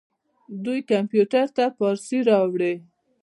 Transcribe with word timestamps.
دوی 0.63 0.79
کمپیوټر 0.91 1.45
ته 1.55 1.63
فارسي 1.77 2.19
راوړې. 2.29 2.73